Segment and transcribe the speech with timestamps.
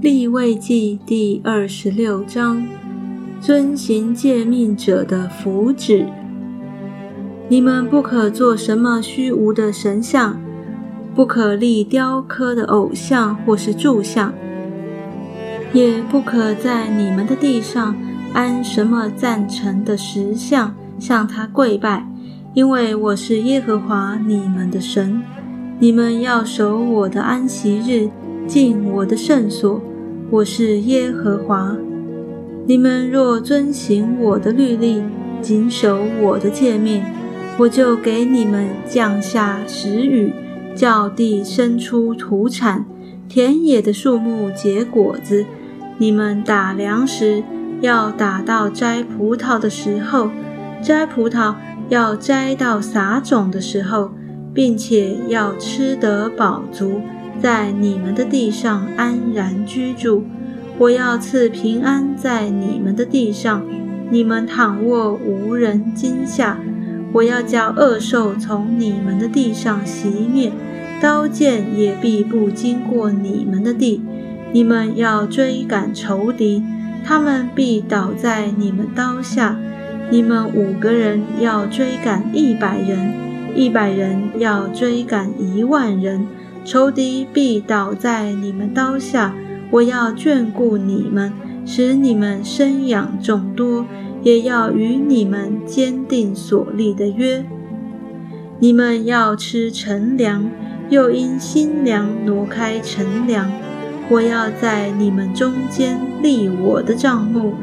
[0.00, 2.64] 立位记第二十六章：
[3.40, 6.06] 遵行诫命者的福祉。
[7.48, 10.40] 你们不可做什么虚无的神像，
[11.16, 14.32] 不可立雕刻的偶像或是柱像，
[15.72, 17.96] 也不可在你们的地上
[18.32, 22.06] 安什么赞成的石像，向他跪拜，
[22.54, 25.20] 因为我是耶和华你们的神。
[25.80, 28.08] 你们要守我的安息日，
[28.48, 29.78] 进我的圣所。
[30.30, 31.76] 我是耶和华。
[32.66, 35.02] 你们若遵行我的律例，
[35.42, 37.02] 谨守我的诫命，
[37.58, 40.32] 我就给你们降下时雨，
[40.74, 42.86] 叫地生出土产，
[43.28, 45.44] 田野的树木结果子。
[45.98, 47.42] 你们打粮食，
[47.82, 50.30] 要打到摘葡萄的时候，
[50.82, 51.54] 摘葡萄
[51.90, 54.10] 要摘到撒种的时候。
[54.54, 57.00] 并且要吃得饱足，
[57.40, 60.24] 在你们的地上安然居住。
[60.78, 63.64] 我要赐平安在你们的地上，
[64.10, 66.58] 你们躺卧无人惊吓。
[67.12, 70.52] 我要叫恶兽从你们的地上熄灭，
[71.00, 74.02] 刀剑也必不经过你们的地。
[74.52, 76.62] 你们要追赶仇敌，
[77.04, 79.58] 他们必倒在你们刀下。
[80.10, 83.14] 你们五个人要追赶一百人。
[83.54, 86.26] 一百人要追赶一万人，
[86.70, 89.34] 仇敌必倒在你们刀下。
[89.70, 91.32] 我要眷顾你们，
[91.64, 93.86] 使你们生养众多，
[94.22, 97.42] 也要与你们坚定所立的约。
[98.58, 100.50] 你们要吃陈粮，
[100.90, 103.50] 又因新粮挪开陈粮。
[104.10, 107.54] 我要在你们中间立我的帐幕，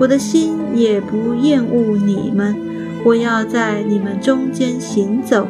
[0.00, 2.56] 我的心也不厌恶你们。
[3.04, 5.46] 我要在你们中间行走，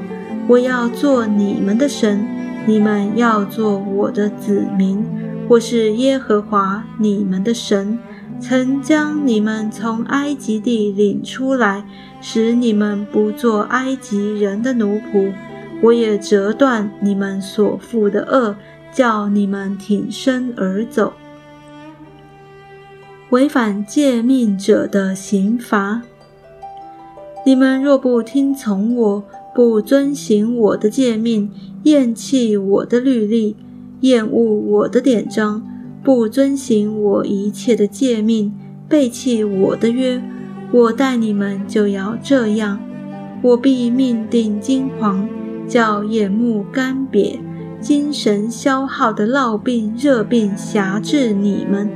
[0.46, 2.26] 我要做你们的神，
[2.68, 5.02] 你们要做我的子民。
[5.48, 7.98] 我是耶和华你们的神，
[8.38, 11.82] 曾将你们从埃及地领出来，
[12.20, 15.32] 使你们不做埃及人的奴仆。
[15.80, 18.54] 我也折断你们所负的恶，
[18.92, 21.14] 叫你们挺身而走。
[23.30, 26.02] 违反诫命者的刑罚。
[27.46, 29.24] 你们若不听从我，
[29.54, 31.50] 不遵行我的诫命，
[31.82, 33.56] 厌弃我的律例，
[34.00, 35.62] 厌恶我的典章，
[36.04, 38.52] 不遵行我一切的诫命，
[38.88, 40.22] 背弃我的约，
[40.72, 42.78] 我待你们就要这样。
[43.42, 45.26] 我必命定惊惶，
[45.66, 47.38] 叫眼目干瘪，
[47.80, 51.90] 精神消耗的烙病、热病辖制你们，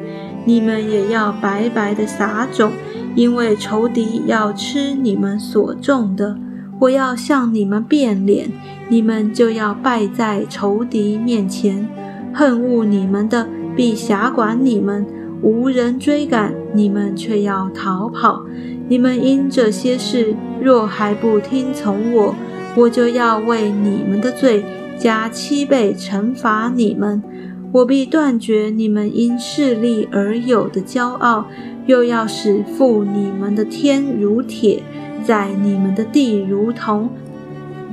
[0.45, 2.73] 你们也要白白的撒种。
[3.15, 6.39] 因为仇敌要吃你们所种的，
[6.83, 8.51] 我要向你们变脸，
[8.89, 11.89] 你们就要败在仇敌面前。
[12.35, 15.07] 恨恶你们的必辖管你们，
[15.43, 18.43] 无人追赶你们，却要逃跑。
[18.89, 22.35] 你们因这些事若还不听从我，
[22.77, 24.65] 我就要为你们的罪
[24.99, 27.23] 加七倍惩罚你们。
[27.71, 31.47] 我必断绝你们因势力而有的骄傲。
[31.87, 34.81] 又要使负你们的天如铁，
[35.23, 37.09] 在你们的地如同。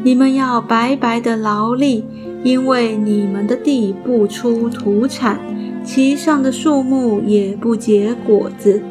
[0.04, 2.04] 你们要白白的劳力，
[2.44, 5.40] 因为你们的地不出土产，
[5.84, 8.82] 其上的树木也不结果子。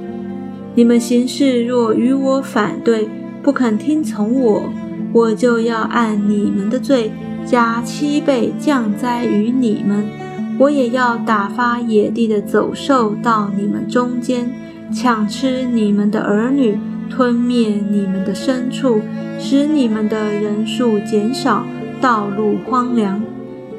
[0.75, 3.09] 你们行事若与我反对，
[3.43, 4.63] 不肯听从我，
[5.13, 7.11] 我就要按你们的罪
[7.45, 10.05] 加七倍降灾于你们。
[10.59, 14.51] 我也要打发野地的走兽到你们中间。
[14.91, 16.79] 抢吃你们的儿女，
[17.11, 19.01] 吞灭你们的牲畜，
[19.39, 21.67] 使你们的人数减少，
[22.01, 23.23] 道路荒凉。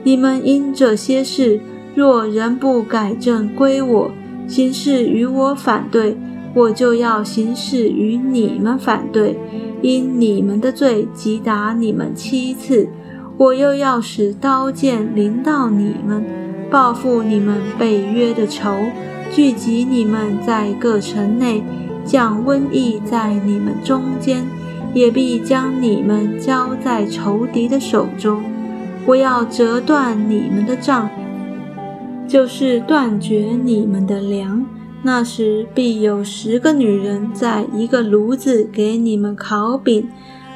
[0.03, 1.59] 你们因这些事，
[1.95, 4.11] 若仍不改正归我，
[4.47, 6.17] 行事与我反对，
[6.53, 9.37] 我就要行事与你们反对。
[9.81, 12.89] 因你们的罪击打你们七次，
[13.37, 16.25] 我又要使刀剑临到你们，
[16.69, 18.73] 报复你们被约的仇。
[19.31, 21.63] 聚集你们在各城内，
[22.09, 24.43] 降瘟疫在你们中间，
[24.95, 28.41] 也必将你们交在仇敌的手中。
[29.05, 31.07] 我要折断你们的杖，
[32.27, 34.65] 就是断绝你们的粮。
[35.03, 40.09] 那时必有十个女人在一个炉子给你们烤饼，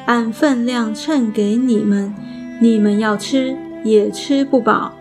[0.08, 2.16] 按分量称给你们，
[2.60, 4.92] 你们要吃也吃不饱。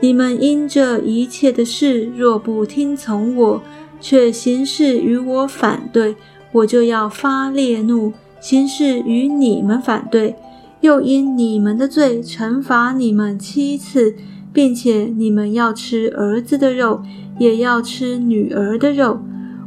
[0.00, 3.62] 你们因这一切的事，若不听从我，
[4.00, 6.16] 却行事与我反对，
[6.52, 10.36] 我就要发烈怒，行事与你们反对，
[10.80, 14.14] 又因你们的罪惩罚你们七次，
[14.52, 17.02] 并且你们要吃儿子的肉，
[17.38, 19.20] 也要吃女儿的肉。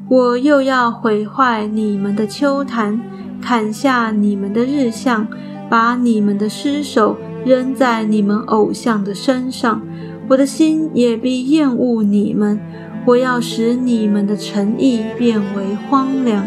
[0.09, 2.99] 我又要毁坏你们的秋坛，
[3.41, 5.27] 砍下你们的日像，
[5.69, 9.81] 把你们的尸首扔在你们偶像的身上。
[10.27, 12.59] 我的心也必厌恶你们。
[13.05, 16.45] 我要使你们的诚意变为荒凉，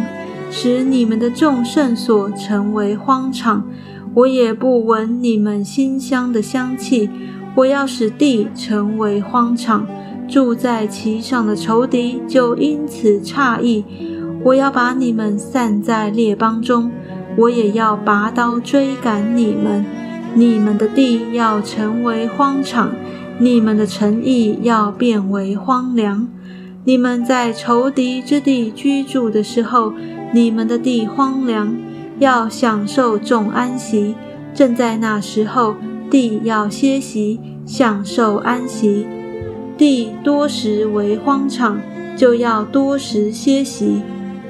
[0.51, 3.69] 使你们的众圣所成为荒场。
[4.15, 7.11] 我也不闻你们馨香的香气。
[7.57, 9.87] 我要使地成为荒场。
[10.27, 13.85] 住在其上的仇敌就因此诧异。
[14.43, 16.91] 我要把你们散在列邦中，
[17.37, 19.85] 我也要拔刀追赶你们。
[20.35, 22.93] 你们的地要成为荒场，
[23.39, 26.29] 你们的诚意要变为荒凉。
[26.85, 29.93] 你们在仇敌之地居住的时候，
[30.33, 31.75] 你们的地荒凉，
[32.19, 34.15] 要享受众安息。
[34.55, 35.75] 正在那时候，
[36.11, 39.07] 地要歇息，享受安息。
[39.77, 41.81] 地多时为荒场，
[42.17, 44.03] 就要多时歇息。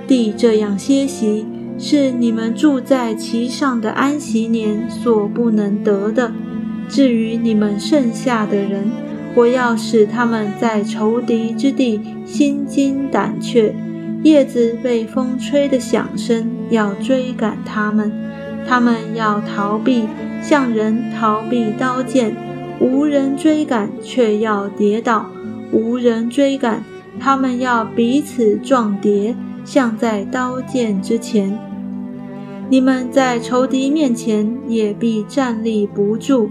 [0.06, 1.46] 地这样歇息，
[1.78, 6.30] 是你们住在其上的安息年所不能得的。
[6.88, 8.90] 至于你们剩下的人，
[9.34, 13.74] 我要使他们在仇敌之地心惊胆怯，
[14.22, 18.12] 叶子被风吹的响声要追赶他们，
[18.66, 20.04] 他们要逃避，
[20.42, 22.36] 像人逃避刀剑。
[22.80, 25.26] 无人追赶，却要跌倒；
[25.72, 26.82] 无人追赶，
[27.20, 29.34] 他们要彼此撞跌，
[29.64, 31.56] 像在刀剑之前。
[32.68, 36.50] 你们在仇敌面前也必站立不住。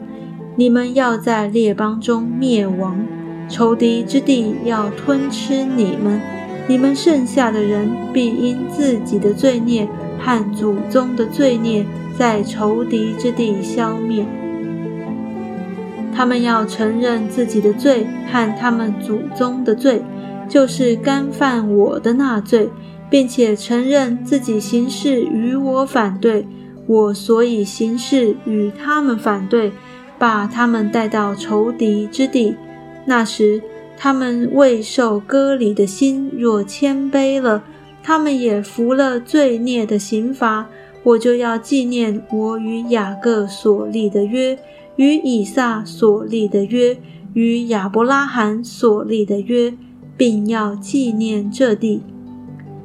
[0.55, 3.03] 你们要在列邦中灭亡，
[3.49, 6.21] 仇敌之地要吞吃你们。
[6.67, 9.87] 你们剩下的人必因自己的罪孽
[10.19, 11.85] 和祖宗的罪孽，
[12.17, 14.25] 在仇敌之地消灭。
[16.15, 20.03] 他们要承认自己的罪和他们祖宗的罪，
[20.47, 22.69] 就是干犯我的那罪，
[23.09, 26.47] 并且承认自己行事与我反对，
[26.85, 29.73] 我所以行事与他们反对，
[30.23, 32.55] 把他们带到仇敌之地。
[33.03, 33.61] 那时，
[33.97, 37.61] 他们未受割礼的心若谦卑了，
[38.01, 40.69] 他们也服了罪孽的刑罚，
[41.03, 44.57] 我就要纪念我与雅各所立的约。
[44.95, 46.95] 与以撒所立的约，
[47.33, 49.73] 与亚伯拉罕所立的约，
[50.15, 52.01] 并要纪念这地。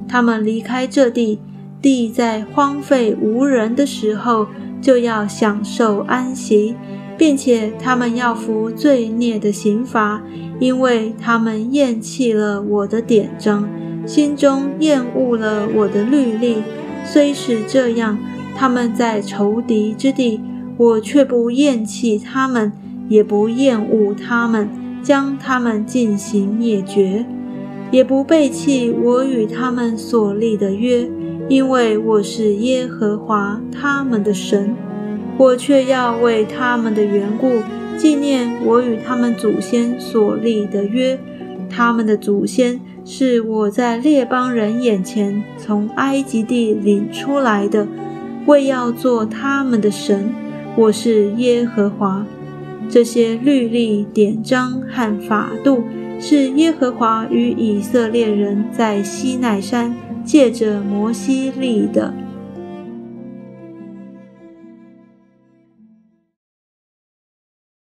[0.09, 1.39] 他们离开这地，
[1.81, 4.49] 地在荒废无人的时候，
[4.83, 6.75] 就要享受安息，
[7.19, 10.23] 并且他们要服罪孽的刑罚，
[10.61, 13.69] 因为他们厌弃了我的典章，
[14.07, 16.63] 心中厌恶了我的律例。
[17.05, 18.17] 虽是这样，
[18.57, 20.41] 他们在仇敌之地。
[20.79, 22.71] 我却不厌弃他们，
[23.09, 24.69] 也不厌恶他们，
[25.03, 27.27] 将他们进行灭绝，
[27.91, 31.11] 也不背弃我与他们所立的约，
[31.49, 34.77] 因为我是耶和华他们的神。
[35.39, 37.63] 我却要为他们的缘故
[37.97, 41.19] 纪念我与他们祖先所立的约。
[41.71, 47.87] 他们的祖先是我在列邦人眼前从埃及地领出来的，
[48.47, 50.29] 为要做他们的神。
[50.77, 52.27] 我是耶和华，
[52.89, 55.85] 这些律例、典章和法度
[56.19, 62.13] 是耶和华与以色列人在西奈山借着摩西立的。